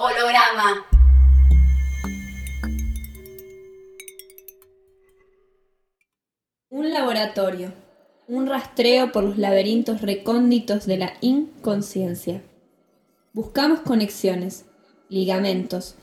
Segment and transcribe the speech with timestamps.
[0.00, 0.86] Holograma.
[6.70, 7.72] Un laboratorio.
[8.28, 12.42] Un rastreo por los laberintos recónditos de la inconsciencia.
[13.32, 14.66] Buscamos conexiones,
[15.08, 15.96] ligamentos,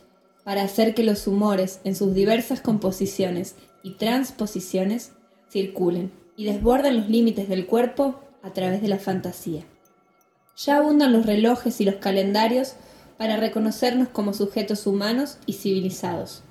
[0.43, 5.13] para hacer que los humores en sus diversas composiciones y transposiciones
[5.49, 9.63] circulen y desborden los límites del cuerpo a través de la fantasía.
[10.57, 12.75] Ya abundan los relojes y los calendarios
[13.17, 16.43] para reconocernos como sujetos humanos y civilizados.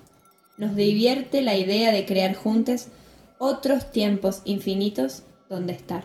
[0.57, 2.89] Nos divierte la idea de crear juntos
[3.39, 6.05] otros tiempos infinitos donde estar.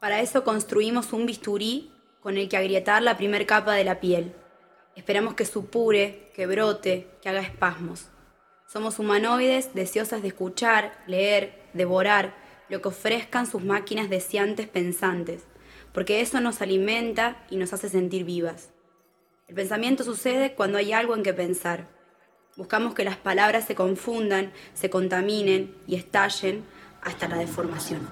[0.00, 4.32] Para eso construimos un bisturí con el que agrietar la primer capa de la piel.
[4.94, 8.08] Esperamos que supure, que brote, que haga espasmos.
[8.66, 12.34] Somos humanoides deseosas de escuchar, leer, devorar
[12.68, 15.44] lo que ofrezcan sus máquinas deseantes pensantes,
[15.92, 18.70] porque eso nos alimenta y nos hace sentir vivas.
[19.48, 21.86] El pensamiento sucede cuando hay algo en que pensar.
[22.56, 26.64] Buscamos que las palabras se confundan, se contaminen y estallen
[27.00, 28.06] hasta la deformación.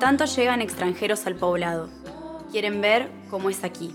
[0.00, 1.88] Tanto llegan extranjeros al poblado.
[2.50, 3.94] Quieren ver cómo es aquí.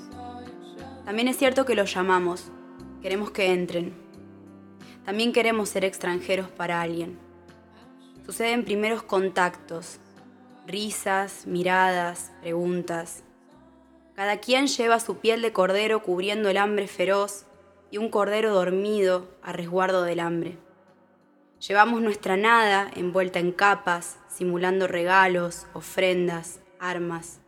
[1.03, 2.51] También es cierto que los llamamos.
[3.01, 3.93] Queremos que entren.
[5.03, 7.17] También queremos ser extranjeros para alguien.
[8.25, 9.99] Suceden primeros contactos,
[10.67, 13.23] risas, miradas, preguntas.
[14.15, 17.45] Cada quien lleva su piel de cordero cubriendo el hambre feroz
[17.89, 20.57] y un cordero dormido a resguardo del hambre.
[21.59, 27.39] Llevamos nuestra nada envuelta en capas, simulando regalos, ofrendas, armas.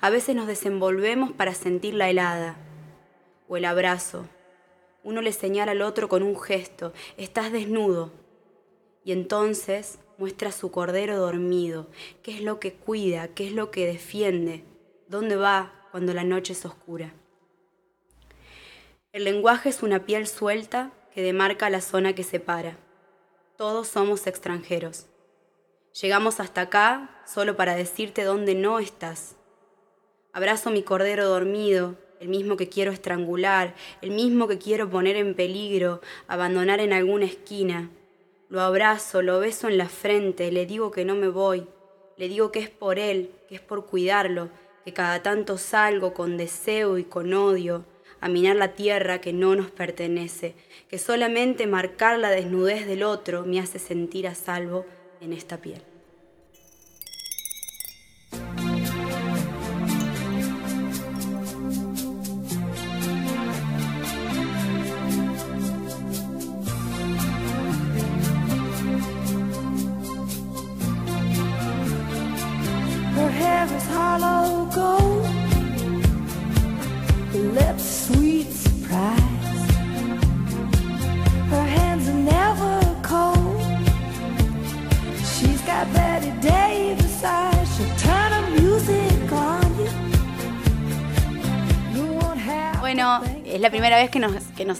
[0.00, 2.56] A veces nos desenvolvemos para sentir la helada
[3.46, 4.26] o el abrazo.
[5.04, 8.12] Uno le señala al otro con un gesto, estás desnudo.
[9.04, 11.86] Y entonces muestra su cordero dormido,
[12.22, 14.64] qué es lo que cuida, qué es lo que defiende,
[15.06, 17.14] dónde va cuando la noche es oscura.
[19.12, 22.76] El lenguaje es una piel suelta que demarca la zona que separa.
[23.58, 25.06] Todos somos extranjeros.
[26.00, 29.34] Llegamos hasta acá solo para decirte dónde no estás.
[30.32, 35.34] Abrazo mi cordero dormido, el mismo que quiero estrangular, el mismo que quiero poner en
[35.34, 37.90] peligro, abandonar en alguna esquina.
[38.48, 41.66] Lo abrazo, lo beso en la frente, le digo que no me voy,
[42.16, 44.50] le digo que es por él, que es por cuidarlo,
[44.84, 47.84] que cada tanto salgo con deseo y con odio
[48.20, 50.54] a minar la tierra que no nos pertenece,
[50.88, 54.86] que solamente marcar la desnudez del otro me hace sentir a salvo
[55.20, 55.82] en esta piel.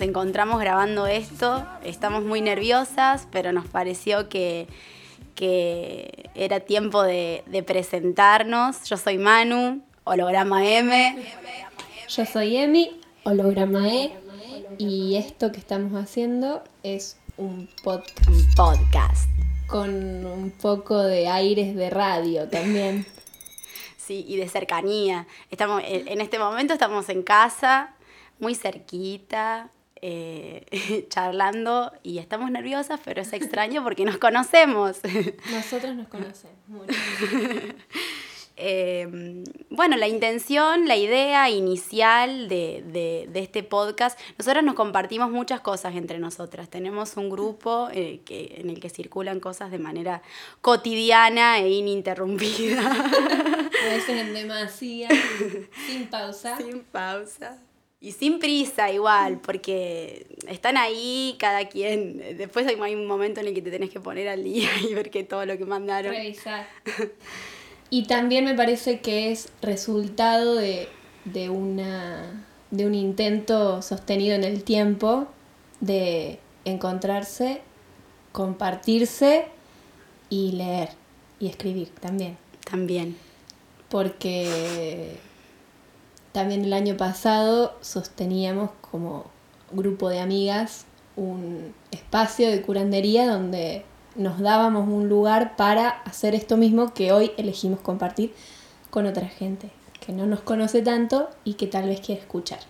[0.09, 1.67] Encontramos grabando esto.
[1.85, 4.67] Estamos muy nerviosas, pero nos pareció que,
[5.35, 8.85] que era tiempo de, de presentarnos.
[8.85, 11.17] Yo soy Manu, holograma M.
[12.09, 14.13] Yo soy Emi, holograma E,
[14.79, 19.29] y esto que estamos haciendo es un podcast un podcast.
[19.67, 23.07] con un poco de aires de radio también.
[23.99, 25.27] Sí, y de cercanía.
[25.51, 27.95] Estamos, en este momento estamos en casa,
[28.41, 29.71] muy cerquita,
[30.03, 34.99] eh, charlando y estamos nerviosas, pero es extraño porque nos conocemos.
[35.53, 36.95] Nosotros nos conocemos mucho.
[38.61, 45.31] Eh, bueno, la intención, la idea inicial de, de- de este podcast, nosotros nos compartimos
[45.31, 46.69] muchas cosas entre nosotras.
[46.69, 50.23] Tenemos un grupo eh, que, en el que circulan cosas de manera
[50.61, 52.81] cotidiana e ininterrumpida.
[53.81, 55.09] A veces en demasía,
[55.87, 56.57] sin pausa.
[56.57, 57.59] Sin pausa.
[58.01, 62.37] Y sin prisa igual, porque están ahí cada quien.
[62.37, 64.95] Después hay hay un momento en el que te tenés que poner al día y
[64.95, 66.13] ver que todo lo que mandaron.
[66.13, 66.69] Revisar.
[67.91, 70.91] Y también me parece que es resultado de,
[71.25, 75.27] de, una, de un intento sostenido en el tiempo
[75.81, 77.63] de encontrarse
[78.33, 79.47] compartirse
[80.31, 80.91] y leer
[81.41, 82.37] y escribir también.
[82.69, 83.17] También.
[83.89, 85.17] Porque
[86.33, 89.25] también el año pasado sosteníamos como
[89.73, 90.87] grupo de amigas
[91.17, 93.85] un espacio de curandería donde
[94.15, 98.33] nos dábamos un lugar para hacer esto mismo que hoy elegimos compartir
[98.91, 99.71] con otra gente
[100.01, 102.61] que no nos conoce tanto y que tal vez quiere escuchar.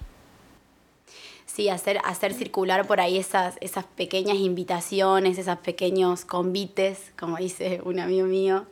[1.46, 7.80] Sí, hacer, hacer circular por ahí esas, esas pequeñas invitaciones, esos pequeños convites, como dice
[7.84, 8.66] un amigo mío,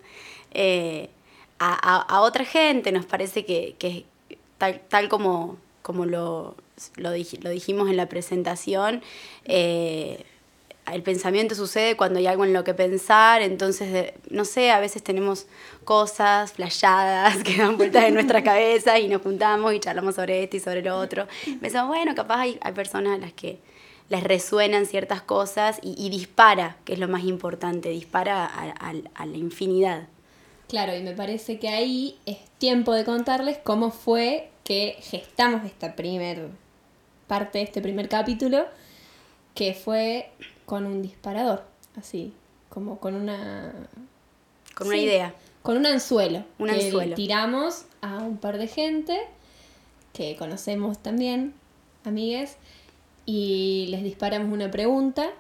[0.52, 1.10] eh,
[1.58, 2.92] a, otra gente.
[2.92, 4.04] Nos parece que,
[4.58, 6.56] tal, como, como lo,
[6.96, 9.02] lo, dijimos en la presentación,
[9.44, 10.24] eh,
[10.92, 15.02] el pensamiento sucede cuando hay algo en lo que pensar, entonces, no sé, a veces
[15.02, 15.46] tenemos
[15.84, 20.56] cosas flashadas que dan vueltas en nuestra cabeza y nos juntamos y charlamos sobre esto
[20.56, 21.26] y sobre lo otro.
[21.60, 23.58] Pensamos, bueno, capaz hay, hay personas a las que
[24.08, 29.36] les resuenan ciertas cosas y, dispara, que es lo más importante, dispara a, a la
[29.36, 30.06] infinidad.
[30.68, 35.94] Claro, y me parece que ahí es tiempo de contarles cómo fue que gestamos esta
[35.94, 36.48] primer
[37.28, 38.66] parte, este primer capítulo,
[39.54, 40.30] que fue
[40.64, 41.64] con un disparador,
[41.96, 42.32] así,
[42.68, 43.72] como con una...
[44.74, 45.34] Con una idea.
[45.62, 46.44] Con un anzuelo.
[46.58, 47.14] Un anzuelo.
[47.14, 49.18] tiramos a un par de gente
[50.12, 51.54] que conocemos también,
[52.04, 52.56] amigues,
[53.24, 55.30] y les disparamos una pregunta,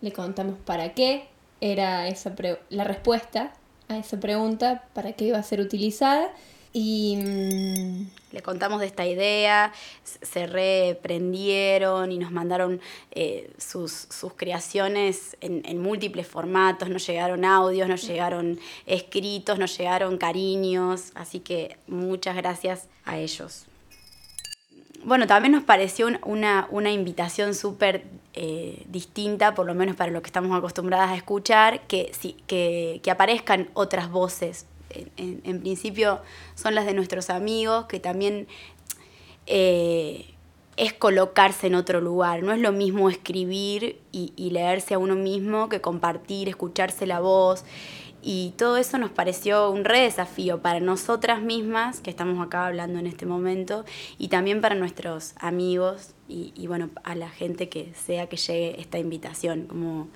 [0.00, 1.28] le contamos para qué
[1.60, 2.34] era esa
[2.70, 3.52] la respuesta
[3.90, 6.32] a esa pregunta, para qué iba a ser utilizada,
[6.72, 9.72] y mm, le contamos de esta idea,
[10.04, 17.44] se reprendieron y nos mandaron eh, sus, sus, creaciones en, en, múltiples formatos, nos llegaron
[17.44, 23.69] audios, nos llegaron escritos, nos llegaron cariños, así que muchas gracias a ellos.
[25.04, 28.04] Bueno, también nos pareció una, una invitación súper
[28.34, 32.12] eh, distinta, por lo menos para lo que estamos acostumbradas a escuchar, que,
[32.46, 34.66] que, que aparezcan otras voces
[35.16, 36.20] en, principio
[36.54, 38.46] son las de nuestros amigos, que también
[39.46, 40.26] eh,
[40.76, 42.42] es colocarse en otro lugar.
[42.42, 47.64] No es lo mismo escribir y, leerse a uno mismo que compartir, escucharse la voz.
[48.22, 52.98] Y todo eso nos pareció un re desafío para nosotras mismas, que estamos acá hablando
[52.98, 53.84] en este momento,
[54.18, 58.80] y también para nuestros amigos y, y bueno, a la gente que sea que llegue
[58.80, 59.66] esta invitación.
[59.66, 60.08] Como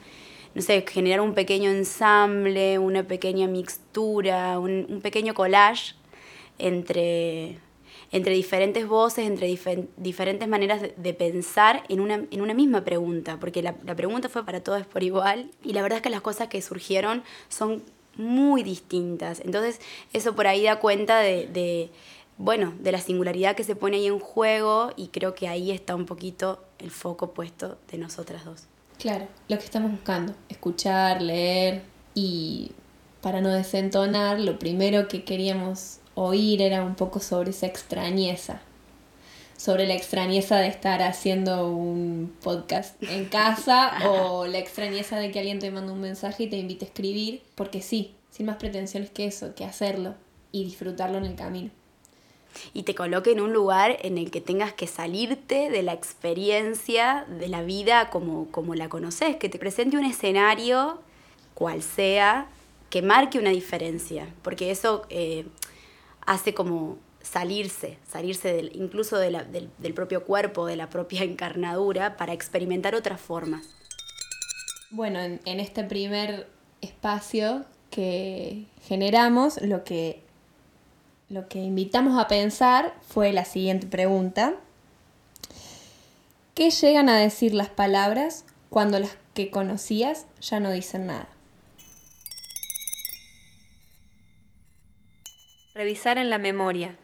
[0.54, 5.94] no sé, generar un pequeño ensamble, una pequeña mixtura, un, pequeño collage
[6.58, 7.58] entre,
[8.12, 9.48] entre diferentes voces, entre
[9.96, 14.62] diferentes maneras de, pensar en una, en una, misma pregunta, porque la, pregunta fue para
[14.62, 17.82] todos por igual y la verdad es que las cosas que surgieron son
[18.16, 19.40] muy distintas.
[19.40, 19.80] Entonces
[20.12, 21.90] eso por ahí da cuenta de, de,
[22.38, 25.94] bueno, de la singularidad que se pone ahí en juego y creo que ahí está
[25.94, 28.64] un poquito el foco puesto de nosotras dos.
[28.98, 31.82] Claro, lo que estamos buscando, escuchar, leer
[32.14, 32.72] y
[33.20, 38.60] para no desentonar, lo primero que queríamos oír era un poco sobre esa extrañeza,
[39.56, 45.38] sobre la extrañeza de estar haciendo un podcast en casa o la extrañeza de que
[45.38, 49.10] alguien te mande un mensaje y te invite a escribir, porque sí, sin más pretensiones
[49.10, 50.14] que eso, que hacerlo
[50.52, 51.70] y disfrutarlo en el camino.
[52.72, 57.26] Y te coloque en un lugar en el que tengas que salirte de la experiencia
[57.28, 61.00] de la vida como, como la conoces, que te presente un escenario,
[61.54, 62.48] cual sea,
[62.90, 65.46] que marque una diferencia, porque eso eh,
[66.26, 72.32] hace como salirse, salirse del, incluso del, del propio cuerpo, de la propia encarnadura, para
[72.32, 73.68] experimentar otras formas.
[74.90, 76.48] Bueno, en, en este primer
[76.80, 80.24] espacio que generamos, lo que
[81.30, 84.54] lo que invitamos a pensar fue la siguiente pregunta.
[86.54, 91.28] ¿Qué llegan a decir las palabras cuando las que conocías ya no dicen nada?
[95.74, 96.96] Revisar en la memoria,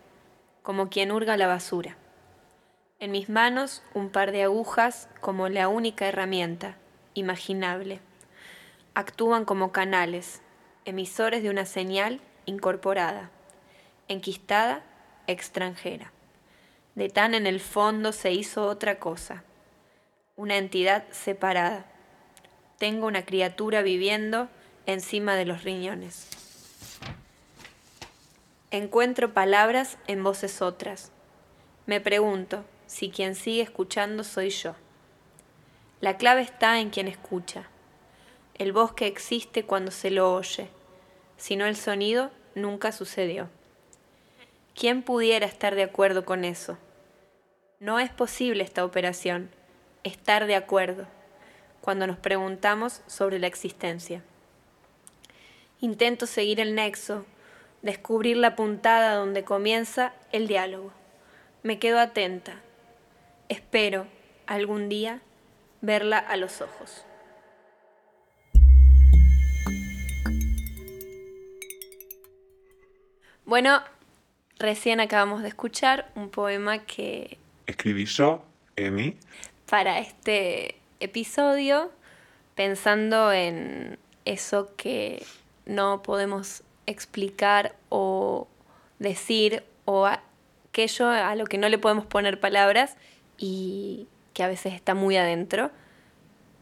[0.71, 1.97] como quien hurga la basura.
[3.01, 6.77] En mis manos un par de agujas como la única herramienta,
[7.15, 7.99] imaginable.
[8.95, 10.43] Actúan como canales,
[10.85, 13.33] emisores de una señal incorporada
[14.07, 14.85] enquistada,
[15.27, 16.13] extranjera.
[16.95, 19.43] De tan en el fondo se hizo otra cosa,
[20.37, 21.85] una entidad separada.
[22.79, 24.49] Tengo una criatura viviendo
[24.87, 26.29] encima de los riñones.
[28.73, 31.11] Encuentro palabras en voces otras.
[31.87, 34.77] Me pregunto si quien sigue escuchando soy yo.
[36.01, 37.69] La clave está en quien escucha.
[38.55, 40.69] El bosque existe cuando se lo oye,
[41.37, 43.49] si no el sonido nunca sucedió.
[44.77, 46.79] ¿Quién pudiera estar de acuerdo con eso?
[47.81, 49.51] No es posible esta operación,
[50.05, 51.09] estar de acuerdo.
[51.81, 54.23] cuando nos preguntamos sobre la existencia.
[55.81, 57.25] Intento seguir el nexo,
[57.83, 60.93] descubrir la puntada donde comienza el diálogo.
[61.63, 62.61] Me quedo atenta.
[63.49, 64.07] Espero
[64.47, 65.21] algún día
[65.81, 67.05] verla a los ojos.
[73.45, 73.83] Bueno,
[74.59, 78.45] recién acabamos de escuchar un poema que escribí yo,
[78.77, 79.17] Emi,
[79.69, 81.91] para este episodio,
[82.55, 85.25] pensando en eso que
[85.67, 88.49] no podemos explicar o
[88.99, 92.97] decir o aquello a lo que no le podemos poner palabras
[93.39, 95.71] y que a veces está muy adentro.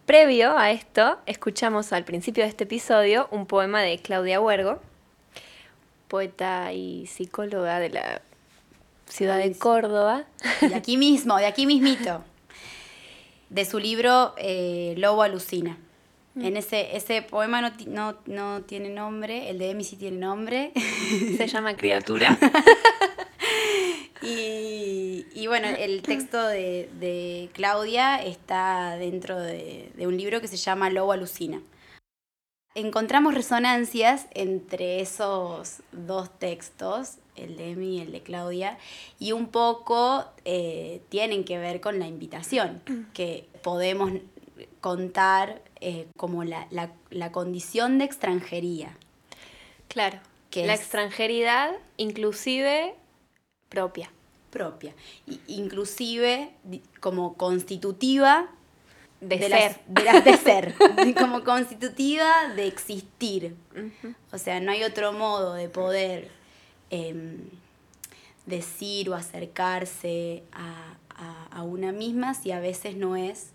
[0.07, 4.81] Previo a esto, escuchamos al principio de este episodio un poema de Claudia Huergo,
[6.09, 8.23] poeta y psicóloga de la
[9.07, 10.25] ciudad de Córdoba.
[10.61, 12.25] De aquí mismo, de aquí mismito.
[13.51, 15.77] De su libro eh, Lobo Alucina.
[16.39, 16.45] Mm.
[16.45, 20.73] En ese, ese poema no, no, no, tiene nombre, el de Emi sí tiene nombre.
[21.37, 22.39] Se llama Criatura.
[24.23, 30.47] y, y, bueno, el texto de, de Claudia está dentro de, de, un libro que
[30.47, 31.61] se llama Lobo Alucina
[32.75, 38.79] encontramos resonancias entre esos dos textos, el de Emi y el de Claudia,
[39.19, 42.83] y un poco eh, tienen que ver con la invitación,
[43.15, 44.13] que podemos
[44.81, 46.91] contar eh, como la,
[47.33, 48.97] condición de extranjería.
[49.89, 50.19] Claro,
[50.51, 52.95] que la extranjeridad inclusive
[53.69, 54.11] propia.
[54.51, 54.95] Propia,
[55.47, 56.51] inclusive
[57.01, 58.49] como constitutiva
[59.21, 59.81] de, ser.
[59.89, 60.75] de, ser,
[61.19, 63.55] como constitutiva de existir.
[64.33, 66.31] O sea, no hay otro modo de poder
[66.91, 67.51] em,
[68.47, 70.95] decir o acercarse a,
[71.65, 73.51] una misma si a veces no es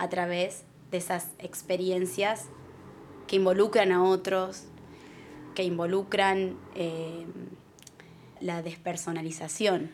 [0.00, 2.46] a través de esas experiencias
[3.26, 4.64] que involucran a otros,
[5.54, 7.30] que involucran em,
[8.40, 9.90] la despersonalización.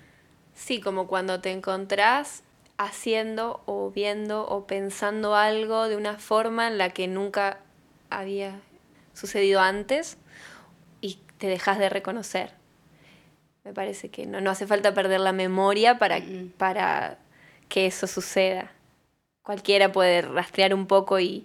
[0.54, 2.44] Sí, como cuando te encontrás
[2.78, 7.58] haciendo o viendo o pensando algo de una forma en la que nunca
[8.08, 8.60] había
[9.12, 10.18] sucedido antes
[11.00, 12.52] y te dejas de reconocer.
[13.64, 16.20] Me parece que no, no hace falta perder la memoria para,
[16.58, 17.18] para
[17.68, 18.75] que eso suceda.
[19.46, 21.44] Cualquiera puede rastrear un poco y,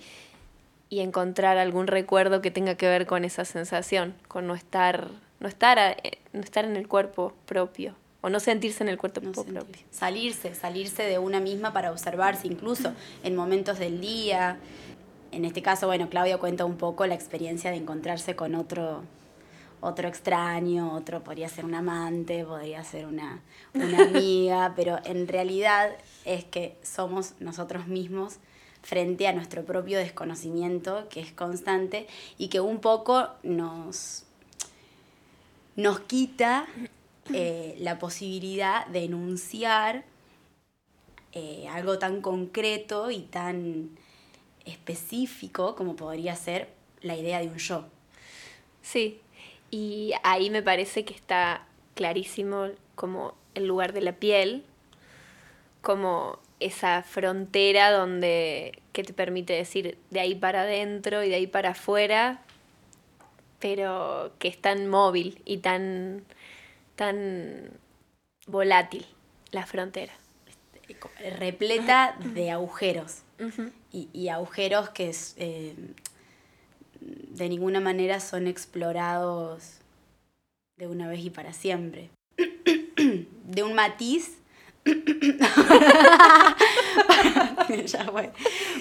[0.89, 5.47] y, encontrar algún recuerdo que tenga que ver con esa sensación, con no estar, no
[5.47, 9.65] estar, eh, no estar en el cuerpo propio o no sentirse en el cuerpo propio.
[9.91, 12.91] Salirse, salirse de una misma para observarse, incluso
[13.23, 14.57] en momentos del día.
[15.31, 19.03] En este caso, bueno, Claudia cuenta un poco la experiencia de encontrarse con otro,
[19.81, 23.41] otro extraño, otro podría ser un amante, podría ser una,
[23.73, 25.91] una amiga, pero en realidad
[26.23, 28.37] es que somos nosotros mismos
[28.83, 32.07] frente a nuestro propio desconocimiento, que es constante,
[32.37, 34.23] y que un poco nos,
[35.75, 36.67] nos quita
[37.33, 40.05] eh, la posibilidad de enunciar
[41.33, 43.97] eh, algo tan concreto y tan
[44.65, 46.69] específico como podría ser
[47.01, 47.85] la idea de un yo.
[48.81, 49.21] Sí,
[49.71, 54.63] y ahí me parece que está clarísimo como el lugar de la piel,
[55.81, 61.47] como esa frontera donde que te permite decir de ahí para adentro y de ahí
[61.47, 62.41] para afuera,
[63.59, 66.23] pero que es tan móvil y tan
[66.95, 67.71] tan
[68.47, 69.05] volátil
[69.51, 70.13] la frontera.
[71.39, 73.21] Repleta de agujeros.
[73.91, 75.75] y, agujeros que eh,
[77.01, 79.79] de ninguna manera son explorados
[80.77, 82.09] de una vez y para siempre.
[82.97, 84.37] de un matiz.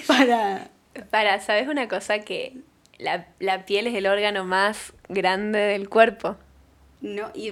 [0.07, 0.71] para,
[1.11, 2.19] para, ¿sabes una cosa?
[2.19, 2.57] Que
[2.97, 6.37] la, la piel es el órgano más grande del cuerpo.
[7.01, 7.51] No, y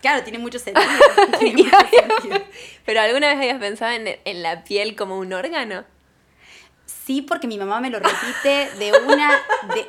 [0.00, 0.86] claro, tiene mucho sentido.
[2.84, 5.84] Pero ¿alguna vez habías pensado en, la piel como un órgano?
[7.08, 9.40] Sí, porque mi mamá me lo repite de una,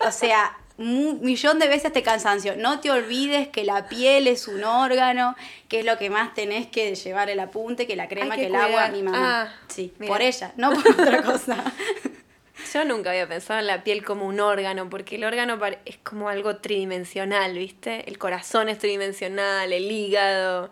[0.07, 2.55] o sea, un millón de veces este cansancio.
[2.55, 5.35] No te olvides que la piel es un órgano,
[5.67, 8.55] que es lo que más tenés que llevar el apunte, que la crema, que, el
[8.55, 9.41] agua, mi mamá.
[9.51, 11.61] Ah, sí, por ella, no por otra cosa.
[12.73, 16.29] Yo nunca había pensado en la piel como un órgano, porque el órgano es como
[16.29, 18.07] algo tridimensional, ¿viste?
[18.07, 20.71] El corazón es tridimensional, el hígado,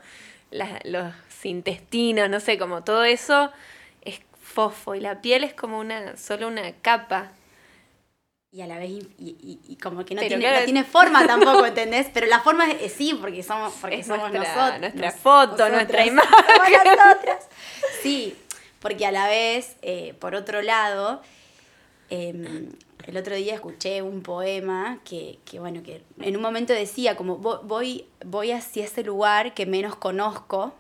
[0.86, 1.14] los
[1.44, 3.52] intestinos, no sé, como todo eso es
[4.58, 7.32] fofo y la piel es como una solo una capa.
[8.50, 12.08] Y a la vez, y, como que no tiene, tiene, forma tampoco, ¿entendés?
[12.12, 14.80] Pero la forma es, sí, porque somos, porque somos nosotros.
[14.80, 16.34] Nuestra foto, nuestra imagen.
[18.02, 18.36] Sí,
[18.80, 21.22] porque a la vez, eh, por otro lado,
[22.10, 22.72] em,
[23.06, 27.38] el otro día escuché un poema que, que, bueno, que en un momento decía como
[27.40, 30.74] "Vo- voy, voy hacia ese lugar que menos conozco,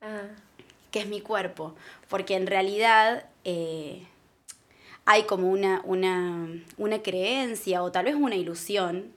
[0.00, 0.28] Ah,
[0.96, 1.74] que es mi cuerpo,
[2.08, 4.06] porque en realidad eh,
[5.04, 6.48] hay como una, una,
[6.78, 9.12] una creencia o tal vez una ilusión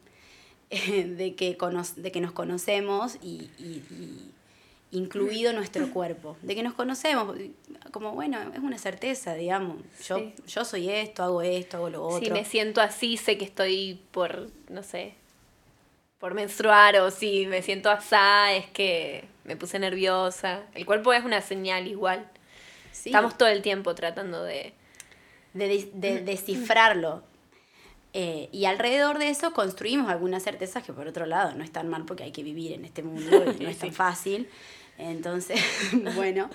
[0.72, 4.32] eh, de, que cono- de que nos conocemos y, y- y
[4.92, 7.38] incluido nuestro cuerpo, de que nos conocemos,
[7.92, 10.34] como bueno, es una certeza, digamos, yo, Sí.
[10.48, 12.20] yo soy esto, hago esto, hago lo otro.
[12.26, 15.14] Si me siento así, sé que estoy por, no sé,
[16.20, 20.64] por menstruar o si me siento asá, es que me puse nerviosa.
[20.74, 22.30] El cuerpo es una señal igual.
[22.92, 23.10] Sí.
[23.10, 24.74] Estamos todo el tiempo tratando de...
[25.54, 27.24] de, de- de descifrarlo.
[28.14, 32.06] Eh, y alrededor de eso construimos algunas certezas que por otro lado no están mal
[32.06, 34.50] porque hay que vivir en este mundo y no es tan fácil.
[34.98, 35.62] Entonces,
[36.16, 36.50] bueno,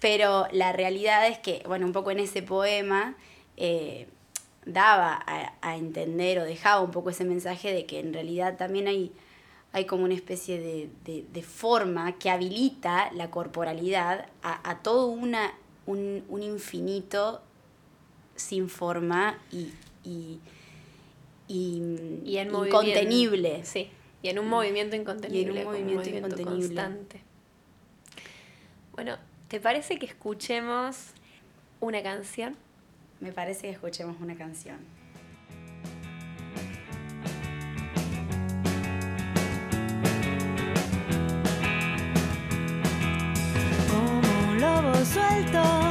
[0.00, 3.14] pero la realidad es que, bueno, un poco en ese poema
[3.56, 4.08] eh,
[4.66, 8.88] daba a, a entender o dejaba un poco ese mensaje de que en realidad también
[8.88, 9.12] hay,
[9.72, 15.06] hay como una especie de, de- de forma que habilita la corporalidad a, a todo
[15.08, 15.52] una,
[15.86, 17.42] un, un infinito
[18.36, 19.70] sin forma y,
[20.02, 20.40] y,
[21.46, 21.82] y,
[22.24, 23.48] Y en incontenible.
[23.48, 23.66] movimiento.
[23.70, 23.90] Sí,
[24.22, 25.62] y en un movimiento incontenible.
[25.64, 26.52] como movimiento incontenible.
[26.74, 27.20] constante.
[28.92, 29.16] Bueno,
[29.48, 31.08] ¿te parece que escuchemos
[31.80, 32.56] una canción?
[33.20, 34.78] Me parece que escuchemos una canción.
[43.88, 45.83] Como un lobo suelto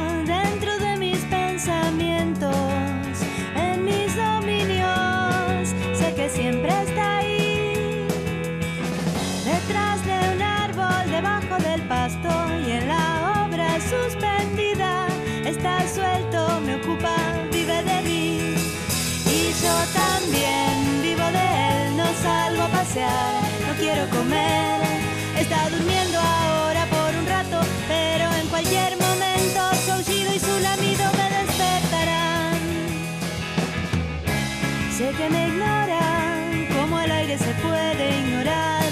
[35.16, 38.82] que me ignoran, como el aire se puede ignorar.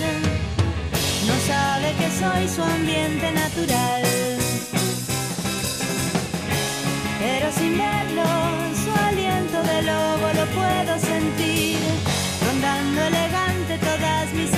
[1.27, 4.03] No sabe que soy su ambiente natural.
[7.19, 8.25] Pero sin verlo,
[8.85, 11.79] su aliento de lobo lo puedo sentir.
[12.47, 14.51] Rondando elegante todas mis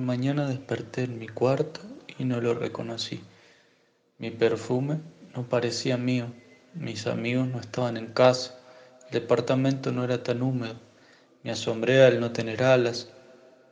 [0.00, 1.80] Mañana desperté en mi cuarto
[2.18, 3.20] y no lo reconocí.
[4.18, 5.00] Mi perfume
[5.34, 6.32] no parecía mío,
[6.74, 8.58] mis amigos no estaban en casa,
[9.06, 10.74] el departamento no era tan húmedo.
[11.42, 13.08] Me asombré al no tener alas,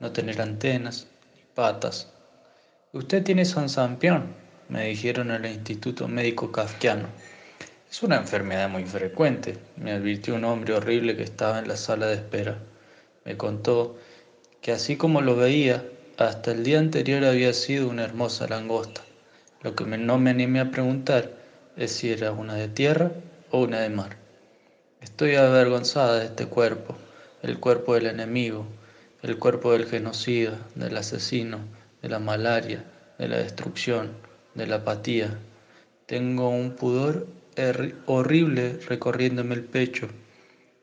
[0.01, 2.13] no tener antenas ni patas.
[2.93, 4.35] Usted tiene sansampión,
[4.69, 7.09] me dijeron en el Instituto Médico Kafkiano.
[7.91, 12.09] Es una enfermedad muy frecuente, me advirtió un hombre horrible que estaba en la sala
[12.09, 12.59] de espera.
[13.25, 13.97] Me contó
[14.61, 15.85] que así como lo veía,
[16.19, 19.03] hasta el día anterior había sido una hermosa langosta.
[19.63, 21.33] Lo que no me animé a preguntar
[21.77, 23.13] es si era una de tierra
[23.51, 24.17] o una de mar.
[25.03, 26.97] Estoy avergonzada de este cuerpo,
[27.43, 28.67] el cuerpo del enemigo,
[29.23, 31.59] el cuerpo del genocida, del asesino,
[32.01, 32.85] de la malaria,
[33.19, 34.13] de la destrucción,
[34.55, 35.39] de la apatía.
[36.07, 37.27] Tengo un pudor
[38.07, 40.09] horrible recorriéndome el pecho.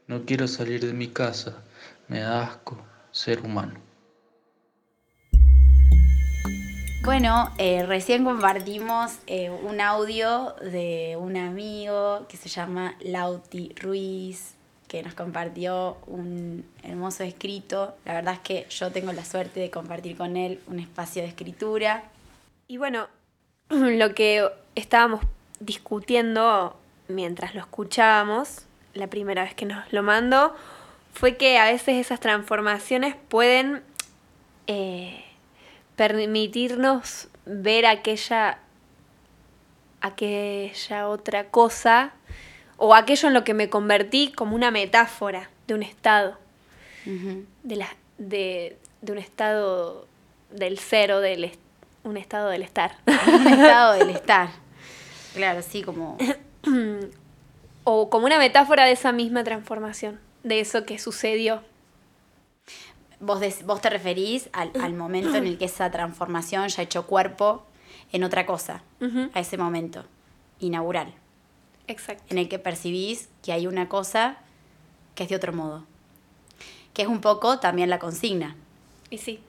[0.07, 1.63] No quiero salir de mi casa.
[2.07, 2.77] Me da asco
[3.11, 3.92] ser humano.
[7.03, 14.53] Bueno, eh, recién compartimos eh, un audio de un amigo que se llama Lauti Ruiz,
[14.87, 17.93] que nos compartió un hermoso escrito.
[18.05, 21.27] La verdad es que yo tengo la suerte de compartir con él un espacio de
[21.27, 22.05] escritura.
[22.69, 23.09] Y bueno,
[23.69, 25.25] lo que estábamos
[25.59, 26.77] discutiendo
[27.09, 28.61] mientras lo escuchábamos,
[28.93, 30.55] la primera vez que nos lo mandó,
[31.13, 33.83] fue que a veces esas transformaciones pueden
[34.67, 35.21] eh,
[35.95, 38.59] permitirnos ver aquella,
[40.01, 42.11] aquella otra cosa
[42.77, 46.37] o aquello en lo que me convertí como una metáfora de un estado,
[47.63, 50.07] de, la, de, de un estado
[50.51, 51.59] del ser o del est-
[52.03, 52.95] un estado del estar.
[53.07, 54.49] Un estado del estar.
[55.33, 56.17] Claro, sí, como
[57.83, 61.61] o como una metáfora de esa misma transformación, de eso que sucedió.
[63.23, 67.05] Vos, des- vos te referís al, al momento en el que esa transformación ya echó
[67.07, 67.63] cuerpo
[68.11, 68.83] en otra cosa,
[69.33, 70.05] a ese momento
[70.59, 71.13] inaugural,
[71.87, 72.23] Exacto.
[72.29, 74.37] en el que percibís que hay una cosa
[75.15, 75.85] que es de otro modo,
[76.93, 78.55] que es un poco también la consigna.
[79.09, 79.39] Y sí,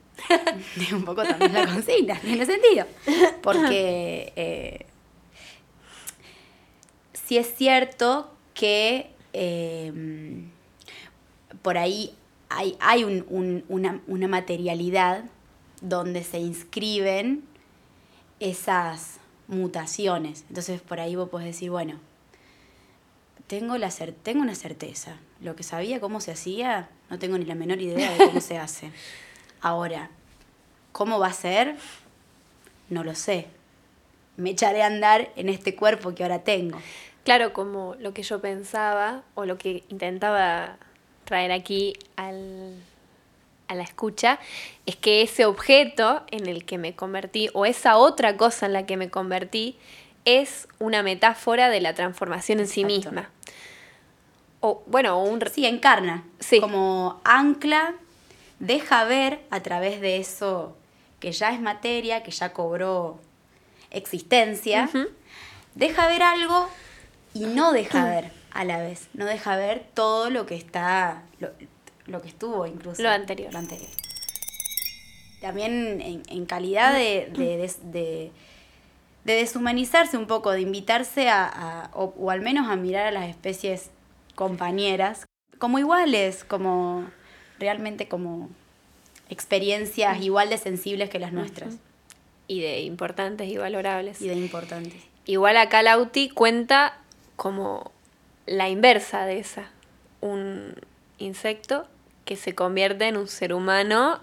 [0.92, 2.86] un poco también la consigna, tiene sentido.
[3.42, 4.86] Porque eh,
[7.12, 9.92] sí es cierto que eh,
[11.62, 12.14] por ahí
[12.56, 15.24] hay, hay un- un- una, una materialidad
[15.80, 17.44] donde se inscriben
[18.40, 20.44] esas mutaciones.
[20.48, 21.98] Entonces por ahí vos podés decir, bueno,
[23.46, 25.16] tengo, la cer- tengo una certeza.
[25.40, 28.58] Lo que sabía cómo se hacía, no tengo ni la menor idea de cómo se
[28.58, 28.90] hace.
[29.60, 30.10] Ahora,
[30.92, 31.76] ¿cómo va a ser?
[32.88, 33.46] No lo sé.
[34.36, 36.78] Me echaré a andar en este cuerpo que ahora tengo.
[37.24, 40.76] Claro, como lo que yo pensaba o lo que intentaba
[41.24, 42.74] traer aquí al-
[43.68, 44.38] a la escucha,
[44.86, 48.84] es que ese objeto en el que me convertí o esa otra cosa en la
[48.86, 49.76] que me convertí
[50.26, 53.30] es una metáfora de la transformación en sí misma.
[54.60, 55.42] O bueno, o un...
[55.52, 56.24] Sí, encarna.
[56.40, 56.60] Sí.
[56.60, 57.94] Como ancla,
[58.58, 60.76] deja ver a través de eso
[61.20, 63.18] que ya es materia, que ya cobró
[63.90, 64.90] existencia,
[65.74, 66.68] deja ver algo
[67.34, 69.08] y no deja ver a la vez.
[69.14, 71.50] No deja ver todo lo que está, lo,
[72.06, 73.02] lo que estuvo incluso.
[73.02, 73.52] Lo anterior.
[73.52, 73.90] Lo anterior.
[75.40, 78.30] También en, en calidad de, de, des- de-
[79.24, 83.10] de deshumanizarse un poco, de invitarse a, a- o, o al menos a mirar a
[83.10, 83.90] las especies
[84.34, 85.26] compañeras
[85.58, 87.06] como iguales, como
[87.58, 88.48] realmente como
[89.30, 91.76] experiencias igual de sensibles que las nuestras
[92.46, 94.20] y de importantes y valorables.
[94.20, 95.02] y de importantes.
[95.26, 96.98] Igual acá Lauti cuenta
[97.36, 97.90] como
[98.46, 99.70] la inversa de esa.
[100.20, 100.74] Un
[101.18, 101.86] insecto
[102.24, 104.20] que se convierte en un ser humano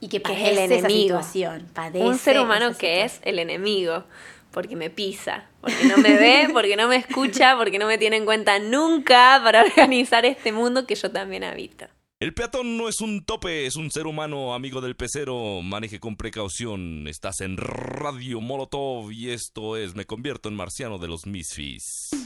[0.00, 1.22] Y que que es padece el esa enemigo.
[1.22, 4.04] situación, padece un ser humano esa que es el enemigo,
[4.50, 8.16] porque me pisa, porque no me ve, porque no me escucha, porque no me tiene
[8.16, 11.86] en cuenta nunca para organizar este mundo que yo también habito.
[12.18, 15.60] El peatón no es un tope, es un ser humano, amigo del pecero.
[15.62, 17.06] Maneje con precaución.
[17.08, 22.25] Estás en Radio Molotov y esto es Me convierto en marciano de los Misfits.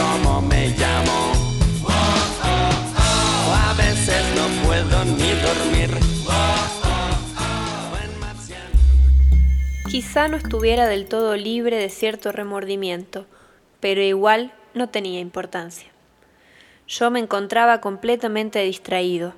[0.00, 1.32] Cómo me llamo.
[3.54, 5.90] A veces no puedo ni dormir.
[9.90, 13.26] Quizá no estuviera del todo libre de cierto remordimiento,
[13.80, 15.90] pero igual no tenía importancia.
[16.88, 19.34] Yo me encontraba completamente distraído.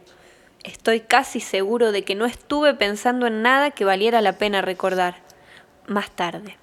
[0.62, 5.16] Estoy casi seguro de que no estuve pensando en nada que valiera la pena recordar.
[5.88, 6.57] Más tarde.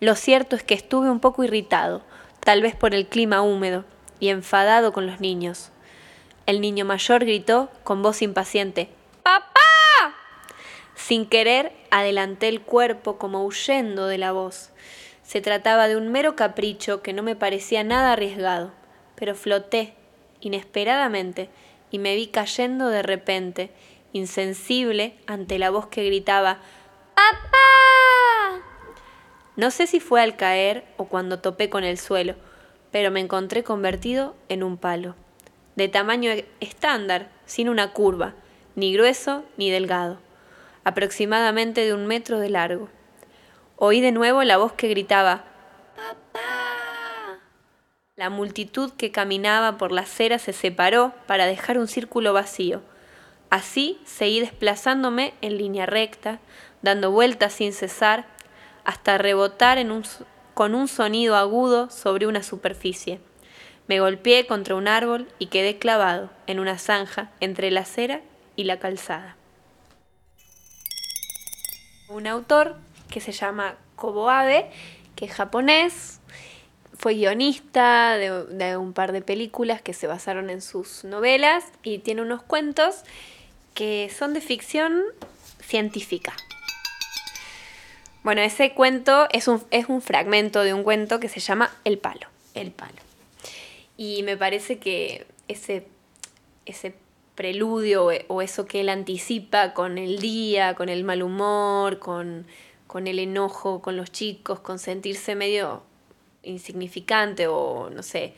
[0.00, 2.02] Lo cierto es que estuve un poco irritado,
[2.44, 3.84] tal vez por el clima húmedo,
[4.20, 5.70] y enfadado con los niños.
[6.46, 8.88] El niño mayor gritó con voz impaciente,
[9.22, 10.14] ¡Papá!
[10.94, 14.70] Sin querer, adelanté el cuerpo como huyendo de la voz.
[15.22, 18.72] Se trataba de un mero capricho que no me parecía nada arriesgado,
[19.16, 19.94] pero floté
[20.40, 21.48] inesperadamente
[21.90, 23.70] y me vi cayendo de repente,
[24.12, 26.58] insensible ante la voz que gritaba
[27.14, 27.83] ¡Papá!
[29.56, 32.34] No sé si fue al caer o cuando topé con el suelo,
[32.90, 35.14] pero me encontré convertido en un palo,
[35.76, 38.34] de tamaño e- estándar, sin una curva,
[38.74, 40.18] ni grueso ni delgado,
[40.82, 42.88] aproximadamente de un metro de largo.
[43.76, 45.44] Oí de nuevo la voz que gritaba
[45.96, 46.40] ¡Papá!
[48.16, 52.82] La multitud que caminaba por la acera se separó para dejar un círculo vacío.
[53.50, 56.40] Así seguí desplazándome en línea recta,
[56.82, 58.33] dando vueltas sin cesar,
[58.84, 59.78] hasta rebotar
[60.54, 63.20] con un sonido agudo sobre una superficie.
[63.86, 68.22] Me golpeé contra un árbol y quedé clavado en una zanja entre la acera
[68.56, 69.36] y la calzada.
[72.08, 72.76] Un autor
[73.10, 74.70] que se llama Kobo Abe,
[75.16, 76.20] que es japonés,
[76.96, 82.22] fue guionista de un par de películas que se basaron en sus novelas y tiene
[82.22, 83.02] unos cuentos
[83.74, 85.02] que son de ficción
[85.60, 86.34] científica.
[88.24, 91.98] Bueno, ese cuento es un, es un fragmento de un cuento que se llama El
[91.98, 92.26] Palo.
[92.54, 92.94] El palo.
[93.96, 95.86] Y me parece que ese,
[96.66, 96.94] ese
[97.34, 102.46] preludio o, eso que él anticipa con el día, con el mal humor, con,
[102.86, 105.82] con el enojo con los chicos, con sentirse medio
[106.42, 108.34] insignificante o no sé,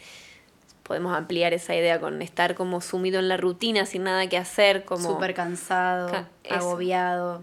[0.82, 4.84] podemos ampliar esa idea con estar como sumido en la rutina sin nada que hacer,
[4.84, 7.42] como Súper cansado, Ca- agobiado,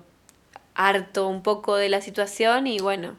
[0.76, 3.16] harto un poco de la situación y bueno,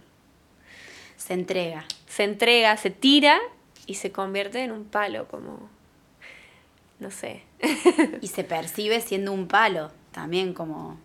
[1.17, 1.85] se entrega.
[2.07, 3.38] se entrega, se tira
[3.87, 5.69] y se convierte en un palo, como,
[6.99, 7.43] no sé,
[8.21, 10.99] Y se percibe siendo un palo, también como...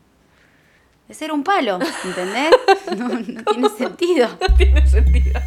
[1.07, 2.51] De ser un palo, ¿entendés?
[2.97, 4.27] No, no tiene sentido.
[4.57, 5.39] tiene sentido.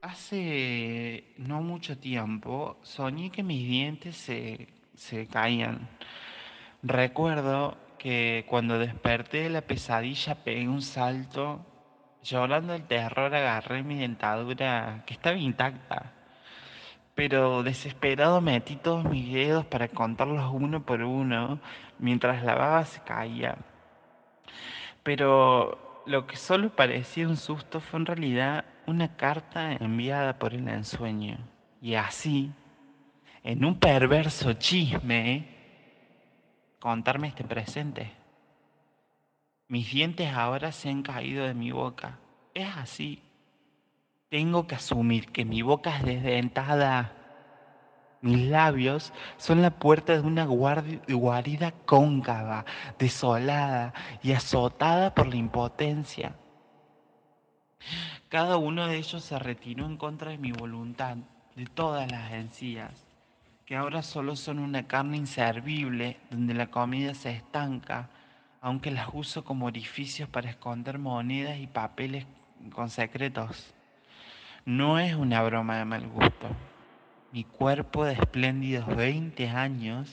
[0.00, 5.88] Hace no mucho tiempo soñé que mis dientes se, se caían.
[6.82, 11.64] Recuerdo que cuando desperté de la pesadilla pegué un salto.
[12.24, 16.12] Llorando el terror agarré mi dentadura que estaba intacta.
[17.14, 21.60] Pero desesperado metí todos mis dedos para contarlos uno por uno
[22.00, 23.58] mientras la baba se caía.
[25.04, 30.66] Pero lo que solo parecía un susto fue en realidad una carta enviada por el
[30.68, 31.38] ensueño.
[31.80, 32.50] Y así,
[33.44, 35.51] en un perverso chisme,
[36.82, 38.10] contarme este presente.
[39.68, 42.18] Mis dientes ahora se han caído de mi boca.
[42.54, 43.22] Es así.
[44.28, 47.12] Tengo que asumir que mi boca es desdentada.
[48.20, 52.64] Mis labios son la puerta de una guarida cóncava,
[52.98, 56.34] desolada y azotada por la impotencia.
[58.28, 61.16] Cada uno de ellos se retiró en contra de mi voluntad,
[61.54, 63.11] de todas las encías,
[63.66, 68.08] que ahora solo son una carne inservible donde la comida se estanca,
[68.60, 72.26] aunque las uso como orificios para esconder monedas y papeles
[72.72, 73.74] con secretos.
[74.64, 76.48] No es una broma de mal gusto.
[77.32, 80.10] Mi cuerpo de espléndidos 20 años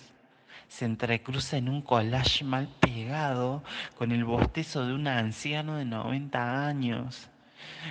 [0.67, 3.63] se entrecruza en un collage mal pegado
[3.97, 7.29] con el bostezo de un anciano de 90 años.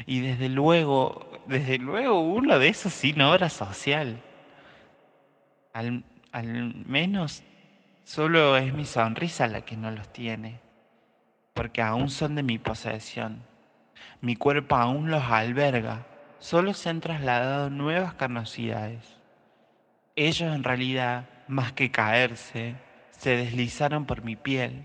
[0.06, 4.22] Y desde luego, desde luego uno de esos sin obra social.
[5.78, 7.44] Al, menos
[8.02, 10.58] solo es mi sonrisa la que no los tiene,
[11.54, 13.44] porque aún son de mi posesión.
[14.20, 16.04] Mi cuerpo aún los alberga,
[16.40, 19.16] solo se han trasladado nuevas carnosidades.
[20.16, 22.74] Ellos en realidad, más que caerse,
[23.10, 24.84] se deslizaron por mi piel,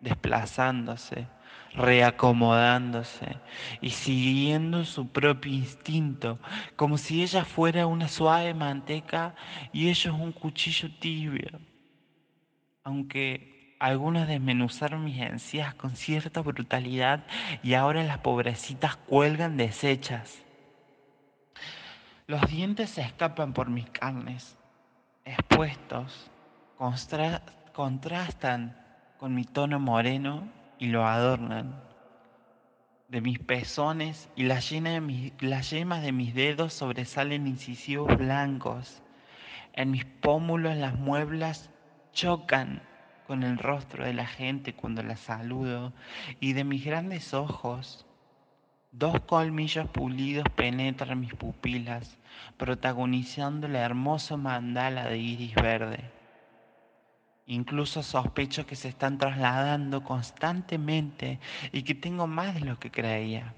[0.00, 1.26] desplazándose,
[1.74, 3.36] reacomodándose
[3.80, 6.38] y siguiendo su propio instinto,
[6.76, 9.34] como si ella fuera una suave manteca
[9.72, 11.60] y ellos un cuchillo tibio.
[12.84, 17.24] Aunque algunos desmenuzaron mis encías con cierta brutalidad
[17.62, 20.44] y ahora las pobrecitas cuelgan deshechas.
[22.26, 24.56] Los dientes se escapan por mis carnes,
[25.24, 26.30] expuestos,
[27.72, 28.76] contrastan
[29.18, 31.80] con mi tono moreno y lo adornan.
[33.06, 34.68] De mis pezones y las,
[35.38, 39.00] las yemas de mis dedos sobresalen incisivos blancos.
[39.74, 41.70] En mis pómulos las mueblas
[42.12, 42.82] chocan
[43.28, 45.92] con el rostro de la gente cuando la saludo
[46.40, 48.04] y de mis grandes ojos
[48.94, 52.18] Dos colmillos pulidos penetran mis pupilas,
[52.58, 56.11] protagonizando la hermosa mandala de iris verde.
[57.46, 61.40] Incluso sospecho que se están trasladando constantemente
[61.72, 63.54] y que tengo más de lo que creía.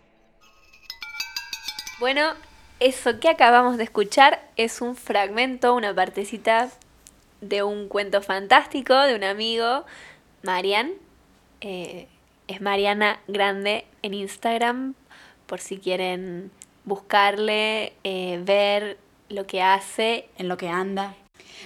[2.00, 2.32] Bueno,
[2.80, 6.70] eso que acabamos de escuchar es un fragmento, una partecita
[7.40, 9.84] de un cuento fantástico de un amigo,
[10.42, 10.92] Marian.
[11.60, 12.08] Eh,
[12.48, 14.94] es Mariana Grande en Instagram,
[15.46, 16.50] por si quieren
[16.84, 20.28] buscarle, eh, ver lo que hace.
[20.36, 21.14] en lo que anda.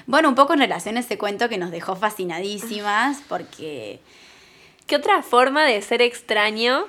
[0.06, 4.00] Bueno, un poco en relación a ese cuento que nos dejó fascinadísimas, porque
[4.86, 6.86] ¿Qué otra forma de ser extraño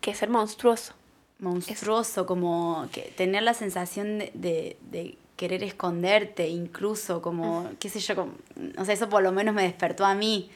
[0.00, 0.94] que ser monstruoso?
[1.38, 7.98] monstruoso, como que tener la sensación de, de- de querer esconderte, incluso como, qué sé
[8.00, 8.32] yo, como,
[8.76, 10.50] o sea, eso por lo menos me despertó a mí.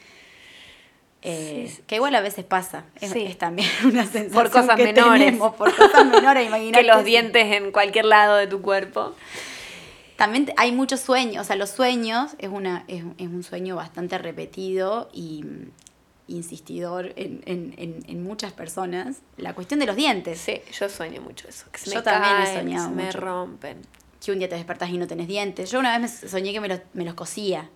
[1.22, 1.82] Eh, Sí.
[1.86, 3.24] Que igual a veces pasa, es, Sí.
[3.24, 5.24] es también una sensación cosas que menores.
[5.24, 6.80] tenemos, por cosas menores, imagínate.
[6.86, 9.14] Que los dientes en cualquier lado de tu cuerpo.
[10.16, 14.16] También hay muchos sueños, o sea, los sueños es, una, es, es un sueño bastante
[14.18, 15.70] repetido y mm,
[16.28, 19.18] insistidor en, en- en- en muchas personas.
[19.36, 20.38] La cuestión de los dientes.
[20.38, 21.66] Sí, yo sueño mucho eso.
[21.72, 23.82] Que se Yo me también he soñado se me rompen.
[24.24, 25.70] Que un día te despertas y no tenés dientes.
[25.70, 27.68] Yo una vez me soñé que me los, me los cosía.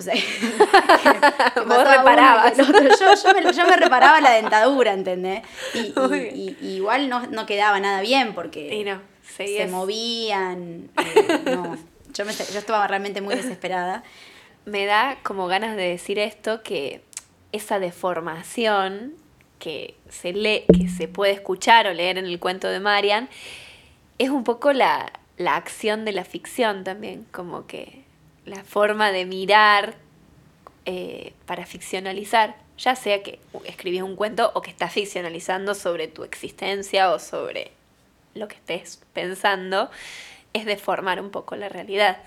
[0.00, 0.20] O sea, que-
[1.54, 2.56] que Vos reparabas.
[2.56, 5.42] Yo, yo me, yo me reparaba la dentadura, ¿entendés?
[5.74, 5.92] Y-
[6.60, 9.00] y igual no, no quedaba nada bien porque Y no,
[9.56, 10.90] se movían.
[10.98, 11.76] eh, no.
[12.14, 14.02] yo, me- yo estaba realmente muy desesperada.
[14.64, 17.02] me da como ganas de decir esto que
[17.52, 19.14] esa deformación
[19.58, 23.28] que se lee, que se puede escuchar o leer en el cuento de Marian,
[24.18, 28.02] es un poco la, la acción de la ficción también, como que
[28.44, 29.94] la forma de mirar
[30.84, 36.24] eh, para ficcionalizar, ya sea que escribís un cuento o que estás ficcionalizando sobre tu
[36.24, 37.70] existencia o sobre
[38.34, 39.90] lo que estés pensando,
[40.52, 42.18] es deformar un poco la realidad.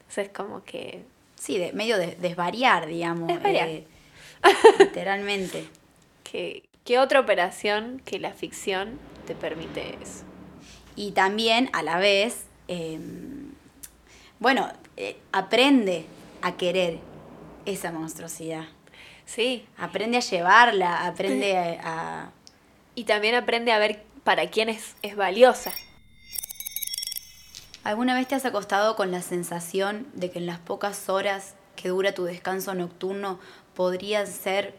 [0.00, 1.04] Entonces, como que.
[1.36, 3.28] Sí, de, medio de desvariar, digamos.
[3.28, 3.68] Desvariar.
[3.68, 3.86] eh,
[4.78, 5.64] literalmente.
[6.24, 10.24] ¿Qué, ¿Qué otra operación que la ficción te permite eso?
[10.96, 12.98] Y también, a la vez, eh,
[14.40, 16.06] bueno, eh, aprende
[16.42, 16.98] a querer
[17.66, 18.64] esa monstruosidad.
[19.26, 19.66] Sí.
[19.76, 22.30] Aprende a llevarla, aprende a, a-
[22.94, 25.72] Y también aprende a ver para quién es, es valiosa.
[27.82, 31.88] ¿Alguna vez te has acostado con la sensación de que en las pocas horas que
[31.88, 33.40] dura tu descanso nocturno
[33.74, 34.78] podrían ser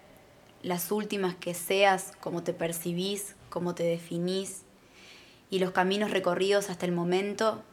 [0.61, 4.65] las últimas que seas como te percibís, como te definís
[5.49, 7.63] y los caminos recorridos hasta el momento?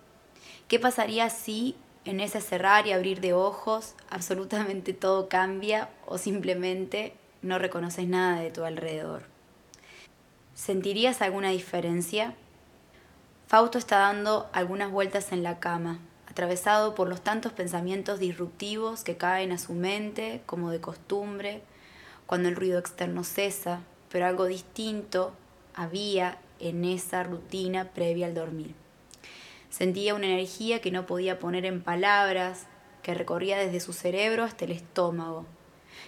[0.69, 7.13] ¿Qué pasaría si en ese cerrar y abrir de ojos absolutamente todo cambia o simplemente
[7.43, 9.36] no reconoces nada de tu alrededor?
[10.57, 12.35] ¿Sentirías alguna diferencia?
[13.47, 15.99] Fausto está dando algunas vueltas en la cama,
[16.31, 21.61] atravesado por los tantos pensamientos disruptivos que caen a su mente, como de costumbre,
[22.25, 25.35] cuando el ruido externo cesa, pero algo distinto
[25.75, 28.75] había en esa rutina previa al dormir.
[29.69, 32.67] Sentía una energía que no podía poner en palabras,
[33.03, 35.45] que recorría desde su cerebro hasta el estómago.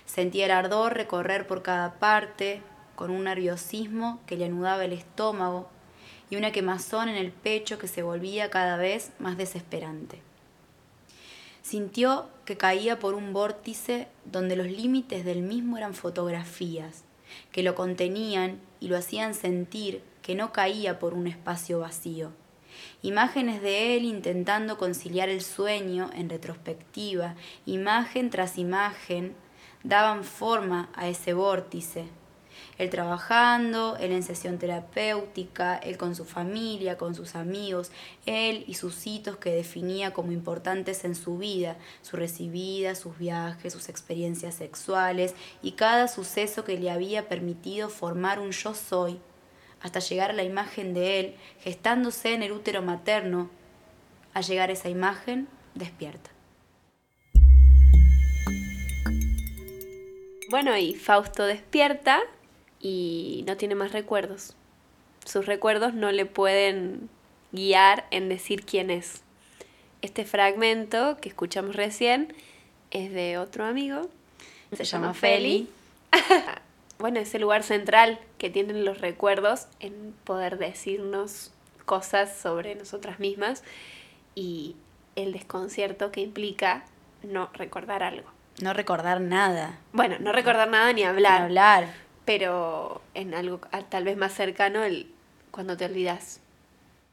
[0.07, 2.63] Sentía el ardor recorrer por cada parte,
[2.99, 5.69] con un nerviosismo que le anudaba el estómago
[6.31, 10.21] y una quemazón en el pecho que se volvía cada vez más desesperante.
[11.63, 17.05] Sintió que caía por un vórtice donde los límites del mismo eran fotografías,
[17.53, 22.33] que lo contenían y lo hacían sentir que no caía por un espacio vacío.
[23.03, 29.37] Imágenes de él intentando conciliar el sueño en retrospectiva, imagen tras imagen,
[29.85, 32.18] daban forma a ese vórtice.
[32.79, 37.91] Él trabajando, él en sesión terapéutica, él con su familia, con sus amigos,
[38.25, 43.73] él y sus hitos que definía como importantes en su vida, su recibida, sus viajes,
[43.73, 49.19] sus experiencias sexuales y cada suceso que le había permitido formar un yo soy,
[49.81, 53.51] hasta llegar a la imagen de él gestándose en el útero materno.
[54.35, 56.31] Al llegar a esa imagen, despierta.
[60.51, 62.23] Bueno, y Fausto despierta
[62.81, 64.55] y no tiene más recuerdos.
[65.25, 67.09] Sus recuerdos no le pueden
[67.53, 69.23] guiar en decir quién es.
[70.01, 72.35] Este fragmento que escuchamos recién
[72.91, 74.09] es de otro amigo.
[74.73, 75.69] Se llama Feli.
[76.99, 81.53] bueno, es el lugar central que tienen los recuerdos en poder decirnos
[81.85, 83.65] cosas sobre nosotras mismas
[84.35, 84.77] y
[85.17, 86.85] el desconcierto que implica
[87.23, 88.29] no recordar algo.
[88.61, 89.79] No recordar nada.
[89.93, 91.41] Bueno, no recordar nada ni hablar.
[91.41, 92.08] Ni hablar.
[92.29, 95.11] Pero en algo ah, tal vez más cercano, el,
[95.51, 96.41] cuando te olvidas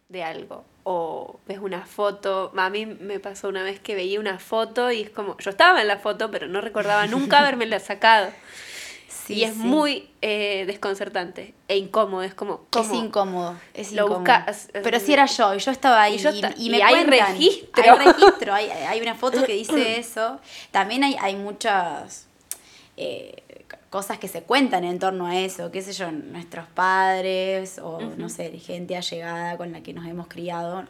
[0.09, 0.65] de algo.
[0.83, 2.51] O ves una foto.
[2.57, 5.37] A mí me pasó una vez que veía una foto y es como.
[5.37, 8.29] Yo estaba en la foto, pero no recordaba nunca haberme sacado.
[9.07, 9.59] Sí, y es sí.
[9.59, 12.21] muy eh, desconcertante e incómodo.
[12.21, 12.55] Es como.
[12.55, 12.93] Es ¿cómo?
[13.05, 14.19] incómodo, es Lo incómodo.
[14.19, 16.69] buscas, Pero si era yo, y yo estaba ahí, y yo y, esta- y y
[16.71, 17.31] me hay cuentan.
[17.31, 17.83] registro.
[17.83, 20.41] Hay registro, hay, hay una foto que dice eso.
[20.71, 22.27] También hay, hay muchas
[22.97, 23.43] eh,
[23.95, 28.27] cosas que se cuentan en torno a eso, qué sé yo, nuestros padres o, no
[28.27, 30.83] sé, gente allegada con la que nos hemos criado,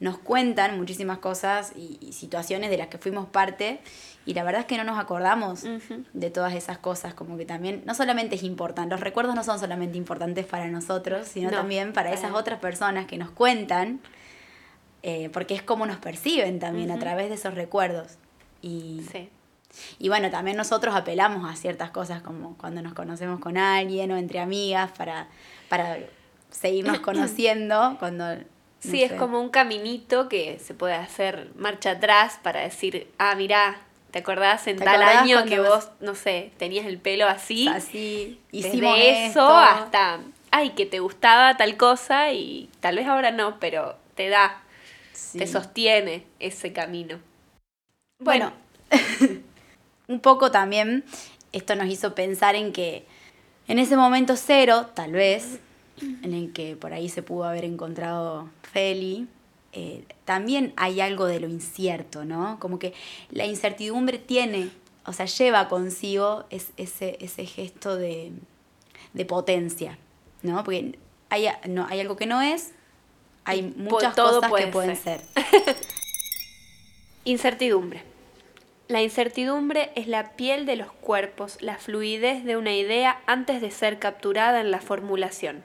[0.00, 3.80] nos cuentan muchísimas cosas y, y situaciones de las que fuimos parte
[4.24, 6.04] y la verdad es que no nos acordamos Ujú.
[6.14, 9.58] de todas esas cosas, como que también, no solamente es importante, los recuerdos no son
[9.58, 14.00] solamente importantes para nosotros, sino No, también para para esas otras personas que nos cuentan,
[15.02, 17.02] eh, porque es como nos perciben también a Ujú.
[17.02, 18.16] través de esos recuerdos.
[18.62, 19.28] Y, Sí.
[19.98, 24.16] Y bueno, también nosotros apelamos a ciertas cosas como cuando nos conocemos con alguien o
[24.16, 25.28] entre amigas para,
[25.68, 25.98] para
[26.50, 28.34] seguirnos conociendo, cuando...
[28.36, 28.42] no
[28.80, 33.80] Sí, es como un caminito que se puede hacer marcha atrás para decir, ah, mirá,
[34.12, 37.66] ¿te acordás en ¿Te tal año que vos- no sé, tenías el pelo así?
[37.68, 39.48] Así, Desde hicimos eso esto.
[39.56, 40.20] hasta,
[40.52, 44.62] ay, que te gustaba tal cosa y tal vez ahora no, pero te da,
[45.12, 45.38] Sí.
[45.38, 47.18] te sostiene ese camino.
[48.20, 48.52] Bueno,
[50.08, 51.04] un poco también
[51.52, 53.04] esto nos hizo pensar en que
[53.68, 55.58] en ese momento cero, tal vez,
[56.00, 59.26] en el que por ahí se pudo haber encontrado Feli,
[59.72, 62.58] eh, también hay algo de lo incierto, ¿no?
[62.60, 62.94] Como que
[63.30, 64.70] la incertidumbre tiene,
[65.04, 68.32] o sea, lleva consigo es- ese, ese gesto de,
[69.14, 69.98] de potencia,
[70.42, 70.62] ¿no?
[70.64, 70.98] Porque
[71.30, 72.70] hay, no, hay algo que no es,
[73.44, 75.20] hay muchas todo cosas que puede pueden ser.
[77.24, 78.02] Incertidumbre.
[78.88, 83.72] La incertidumbre es la piel de los cuerpos, la fluidez de una idea antes de
[83.72, 85.64] ser capturada en la formulación.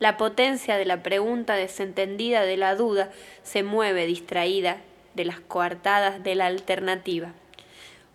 [0.00, 3.12] La potencia de la pregunta desentendida de la duda
[3.44, 4.78] se mueve distraída
[5.14, 7.32] de las coartadas de la alternativa.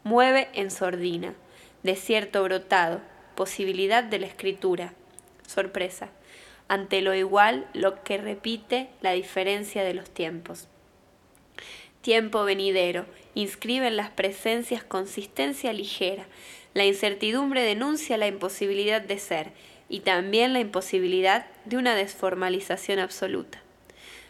[0.03, 1.35] Mueve en sordina,
[1.83, 2.99] desierto brotado,
[3.35, 4.93] posibilidad de la escritura.
[5.47, 6.09] Sorpresa.
[6.67, 10.67] Ante lo igual, lo que repite la diferencia de los tiempos.
[12.03, 16.25] Tiempo venidero, inscribe en las presencias consistencia ligera.
[16.73, 19.51] La incertidumbre denuncia la imposibilidad de ser
[19.87, 23.61] y también la imposibilidad de una desformalización absoluta.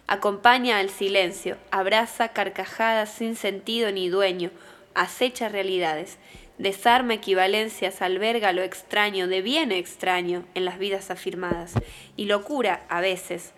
[0.05, 4.51] Acompaña al silencio, abraza carcajadas sin sentido ni dueño,
[4.93, 6.19] acecha realidades,
[6.59, 11.73] desarma equivalencias, alberga lo extraño de bien extraño en las vidas afirmadas,
[12.17, 13.53] y locura a veces.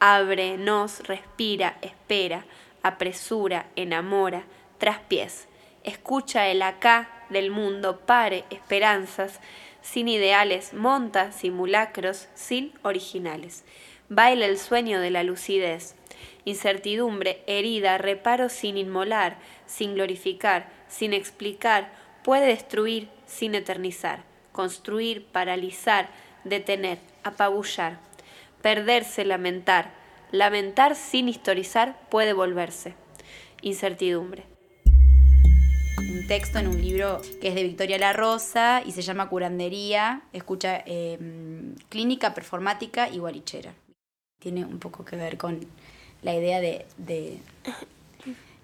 [0.00, 2.44] Abre, nos, respira, espera,
[2.82, 4.44] apresura, enamora,
[4.78, 5.48] traspiés.
[5.84, 9.40] Escucha el acá del mundo, pare, esperanzas,
[9.80, 13.64] sin ideales, monta simulacros, sin originales.
[14.08, 15.96] Baila el sueño de la lucidez.
[16.44, 26.10] Incertidumbre, herida, reparo sin inmolar, sin glorificar, sin explicar, puede destruir sin eternizar, construir, paralizar,
[26.44, 27.98] detener, apabullar,
[28.60, 30.01] perderse, lamentar,
[30.32, 32.94] lamentar sin historizar puede volverse.
[33.60, 34.44] Incertidumbre.
[35.98, 40.22] un texto en un libro que es de Victoria La Rosa y se llama Curandería,
[40.32, 41.18] escucha eh,
[41.88, 43.74] clínica, performática y guarichera.
[44.40, 45.60] Tiene un poco que ver con
[46.22, 47.38] la idea de, de,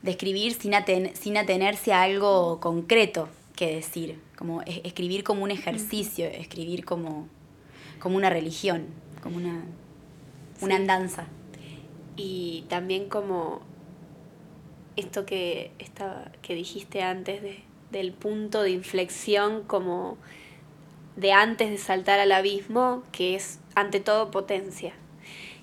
[0.02, 5.42] de escribir sin, aten- sin atenerse a algo concreto que decir, como es- escribir como
[5.44, 7.28] un ejercicio, escribir como,
[8.00, 8.86] como una religión,
[9.22, 9.64] como una,
[10.60, 10.80] una Sí.
[10.82, 11.26] andanza.
[12.18, 13.62] Y también como
[14.96, 17.62] esto que, estaba, que dijiste antes de-
[17.92, 20.18] del punto de inflexión como
[21.16, 24.92] de antes de saltar al abismo, que es ante todo potencia.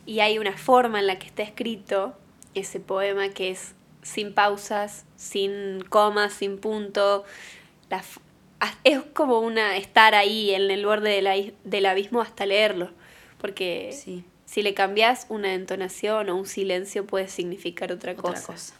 [0.05, 2.13] Y hay una forma en la que está escrito
[2.53, 7.25] ese poema que es sin pausas, sin comas, sin punto.
[8.83, 12.91] Es como una estar ahí en el borde del, del abismo hasta leerlo.
[13.39, 14.23] Porque Sí,
[14.55, 18.45] si le cambias una entonación o un silencio puede significar otra, otra cosa.
[18.53, 18.73] cosa.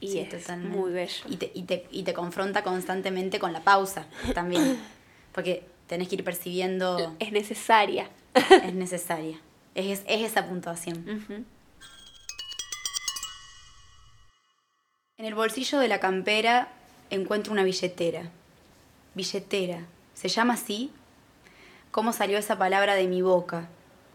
[0.00, 0.76] Y Sí, es totalmente.
[0.76, 1.24] muy bello.
[1.28, 4.76] Y te, y, te, y te confronta constantemente con la pausa también.
[5.32, 8.10] Porque tenés que ir percibiendo, Es necesaria.
[8.34, 9.38] es necesaria.
[9.76, 11.46] Es, es esa puntuación.
[15.16, 16.72] En el bolsillo de la campera
[17.08, 18.32] encuentro una billetera.
[19.14, 19.84] Billetera.
[20.14, 20.90] ¿Se llama así?
[21.92, 23.68] ¿Cómo salió esa palabra de mi boca?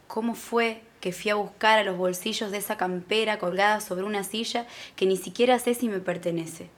[0.07, 4.23] ¿Cómo fue que fui a buscar a los bolsillos de esa campera colgada sobre una
[4.23, 6.69] silla que ni siquiera sé si me pertenece?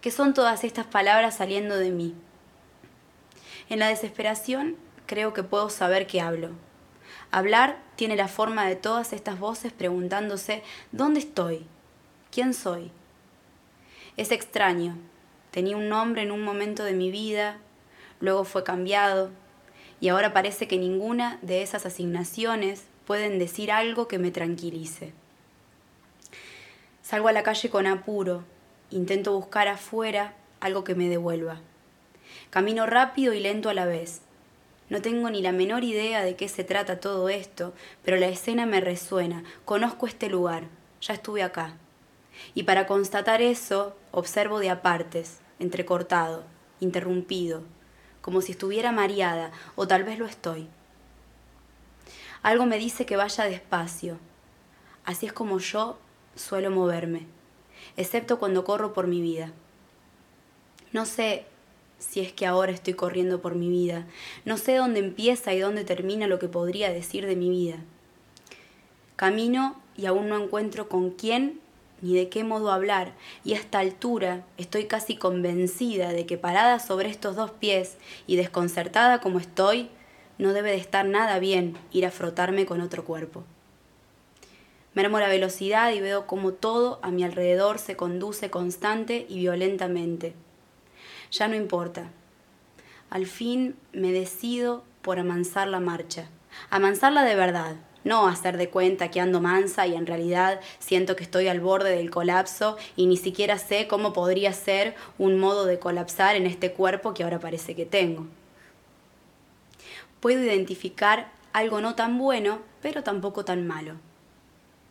[0.00, 2.14] ¿Qué son todas estas palabras saliendo de mí?
[3.68, 6.50] En la desesperación creo que puedo saber que hablo.
[7.30, 10.62] Hablar tiene la forma de todas estas voces preguntándose
[10.92, 11.66] ¿dónde estoy?
[12.30, 12.90] ¿Quién soy?
[14.16, 14.96] Es extraño.
[15.50, 17.58] Tenía un nombre en un momento de mi vida,
[18.20, 19.30] luego fue cambiado,
[20.02, 25.12] y ahora parece que ninguna de esas asignaciones pueden decir algo que me tranquilice.
[27.02, 28.42] Salgo a la calle con apuro,
[28.90, 31.60] intento buscar afuera algo que me devuelva.
[32.50, 34.22] Camino rápido y lento a la vez.
[34.88, 37.72] No tengo ni la menor idea de qué se trata todo esto,
[38.04, 39.44] pero la escena me resuena.
[39.64, 40.64] Conozco este lugar,
[41.00, 41.76] ya estuve acá.
[42.54, 46.42] Y para constatar eso, observo de apartes, entrecortado,
[46.80, 47.62] interrumpido,
[48.22, 50.68] como si estuviera mareada, o tal vez lo estoy.
[52.42, 54.18] Algo me dice que vaya despacio.
[55.04, 55.98] Así es como yo
[56.34, 57.26] suelo moverme,
[57.96, 59.52] excepto cuando corro por mi vida.
[60.92, 61.44] No sé
[61.98, 64.06] si es que ahora estoy corriendo por mi vida.
[64.44, 67.76] No sé dónde empieza y dónde termina lo que podría decir de mi vida.
[69.16, 71.60] Camino y aún no encuentro con quién
[72.02, 76.78] ni de qué modo hablar, y a esta altura estoy casi convencida de que parada
[76.80, 77.96] sobre estos dos pies
[78.26, 79.88] y desconcertada como estoy,
[80.36, 83.44] no debe de estar nada bien ir a frotarme con otro cuerpo.
[84.94, 90.34] Mermo la velocidad y veo como todo a mi alrededor se conduce constante y violentamente.
[91.30, 92.10] Ya no importa.
[93.08, 96.28] Al fin me decido por amansar la marcha.
[96.68, 101.24] Amansarla de verdad, no hacer de cuenta que ando mansa y en realidad siento que
[101.24, 105.78] estoy al borde del colapso y ni siquiera sé cómo podría ser un modo de
[105.78, 108.26] colapsar en este cuerpo que ahora parece que tengo.
[110.20, 113.94] Puedo identificar algo no tan bueno, pero tampoco tan malo.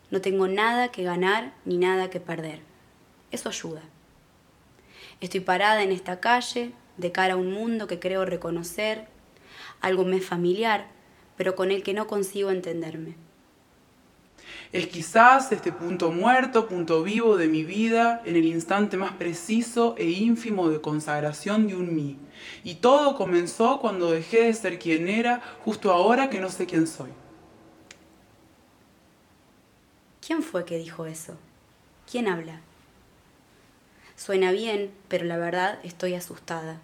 [0.10, 2.60] No tengo nada que ganar ni nada que perder.
[3.32, 3.82] Eso ayuda.
[5.22, 9.08] Estoy parada en esta calle, de cara a un mundo que creo reconocer,
[9.80, 10.88] algo me es familiar,
[11.42, 13.16] pero con el que no consigo entenderme.
[14.72, 19.96] Es quizás este punto muerto, punto vivo de mi vida, en el instante más preciso
[19.98, 22.20] e ínfimo de consagración de un mí.
[22.64, 26.86] Y todo comenzó cuando dejé de ser quien era, justo ahora que no sé quién
[26.86, 27.10] soy.
[30.24, 31.38] ¿Quién fue que dijo eso?
[32.12, 32.62] ¿Quién habla?
[34.16, 36.82] Suena bien, pero la verdad estoy asustada.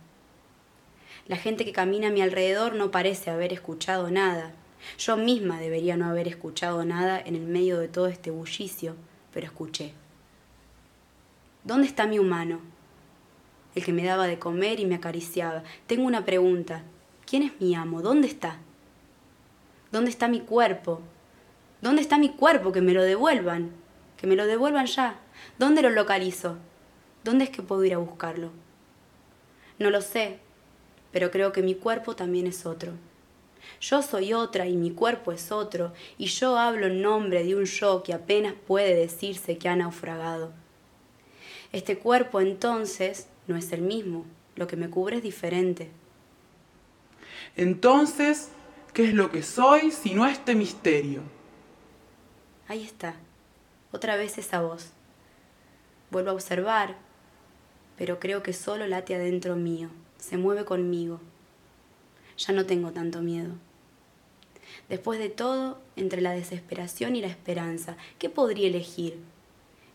[1.28, 4.54] La gente que camina a mi alrededor no parece haber escuchado nada.
[4.98, 8.96] Yo misma debería no haber escuchado nada en el medio de todo este bullicio,
[9.34, 9.94] pero escuché.
[11.66, 12.62] ¿Dónde está mi humano?
[13.76, 15.64] El que me daba de comer y me acariciaba.
[15.86, 16.84] Tengo una pregunta.
[17.26, 18.02] ¿Quién es mi amo?
[18.02, 18.60] ¿Dónde está?
[19.92, 21.02] ¿Dónde está mi cuerpo?
[21.82, 22.72] ¿Dónde está mi cuerpo?
[22.72, 23.72] Que me lo devuelvan.
[24.16, 25.20] Que me lo devuelvan ya.
[25.60, 26.58] ¿Dónde lo localizo?
[27.26, 28.52] ¿Dónde es que puedo ir a buscarlo?
[29.78, 30.40] No lo sé,
[31.12, 32.94] pero creo que mi cuerpo también es otro.
[33.80, 37.66] Yo soy otra y mi cuerpo es otro, y yo hablo en nombre de un
[37.66, 40.52] yo que apenas puede decirse que ha naufragado.
[41.72, 45.90] Este cuerpo entonces no es el mismo, lo que me cubre es diferente.
[47.56, 48.50] Entonces,
[48.94, 51.22] ¿qué es lo que soy si no este misterio?
[52.68, 53.16] Ahí está,
[53.92, 54.92] otra vez esa voz.
[56.10, 56.96] Vuelvo a observar,
[57.98, 59.90] pero creo que solo late adentro mío,
[60.20, 61.20] se mueve conmigo.
[62.38, 63.54] Ya no tengo tanto miedo.
[64.90, 69.18] Después de todo, entre la desesperación y la esperanza, ¿qué podría elegir?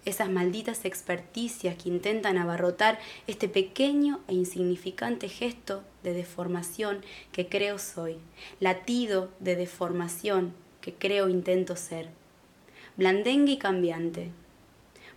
[0.04, 2.98] Esas malditas experticias que intentan abarrotar
[3.28, 8.18] este pequeño e insignificante gesto de deformación que creo soy,
[8.58, 12.08] latido de deformación que creo intento ser,
[12.96, 14.32] blandengue y cambiante,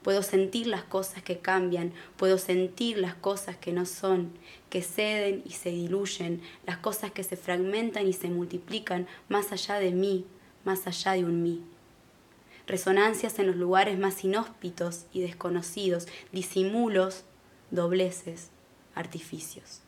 [0.05, 4.33] Puedo sentir las cosas que cambian, puedo sentir las cosas que no son,
[4.75, 9.75] que ceden y se diluyen, las cosas que se fragmentan y se multiplican más allá
[9.75, 10.25] de mí,
[10.65, 11.63] más allá de un mí.
[12.67, 17.23] Resonancias en los lugares más inhóspitos y desconocidos, disimulos,
[17.71, 18.49] dobleces,
[18.95, 19.79] artificios.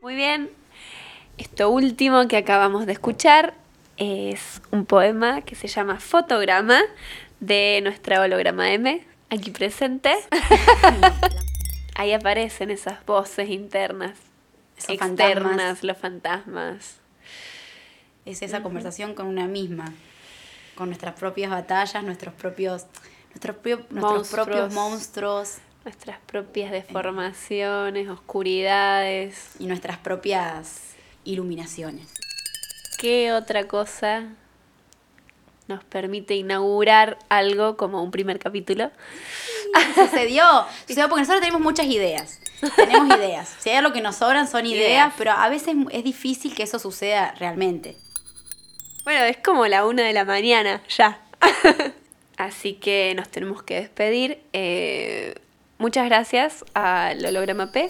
[0.00, 0.48] Muy bien.
[1.36, 3.52] Esto último que acabamos de escuchar
[3.98, 6.80] es un poema que se llama Fotograma
[7.40, 10.12] de nuestra holograma M, aquí presente.
[11.94, 14.16] Ahí aparecen esas voces internas,
[14.88, 16.96] externas, los fantasmas.
[18.24, 19.92] Es esa conversación con una misma,
[20.74, 22.86] con nuestras propias batallas, nuestros propios,
[23.30, 25.58] nuestros, nuestros propios monstruos.
[25.84, 29.52] Nuestras propias deformaciones, oscuridades.
[29.58, 32.06] Y nuestras propias iluminaciones.
[33.00, 34.24] ¿qué otra cosa
[35.70, 38.90] nos permite inaugurar algo como un primer capítulo?
[39.94, 40.44] Sucedió,
[40.86, 42.40] sucedió porque nosotros tenemos muchas ideas.
[42.76, 43.56] Tenemos ideas.
[43.58, 46.78] Si hay algo que nos sobran son ideas, pero a veces es difícil que eso
[46.78, 47.96] suceda realmente.
[49.04, 51.20] Bueno, es como la una de la mañana, ya.
[52.36, 54.42] Así que nos tenemos que despedir.
[54.52, 55.34] Eh,
[55.78, 57.88] muchas gracias al holograma P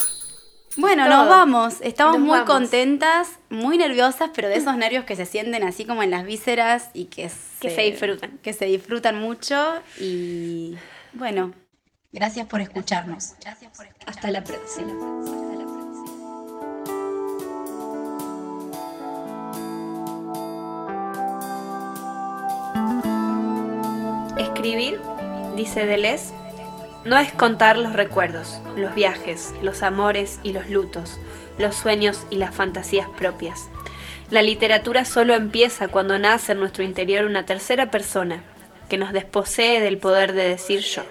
[0.77, 1.81] bueno, nos vamos.
[1.81, 6.11] Estamos muy contentas, muy nerviosas, pero de esos nervios que se sienten así como en
[6.11, 8.39] las vísceras y que, que se, disfrutan.
[8.39, 9.83] Que se disfrutan mucho.
[9.99, 10.77] Y
[11.13, 11.53] bueno,
[12.13, 13.35] gracias por escucharnos.
[13.41, 14.17] Gracias por escucharnos.
[14.17, 14.93] Hasta la próxima.
[24.39, 25.01] Escribir,
[25.57, 26.33] dice Deleuze,
[27.05, 31.19] no es contar los recuerdos, los viajes, los amores y los lutos,
[31.59, 33.69] los sueños y las fantasías propias.
[34.31, 38.45] La literatura solo empieza cuando nace en nuestro interior una tercera persona
[38.89, 41.03] que nos desposee del poder de decir yo.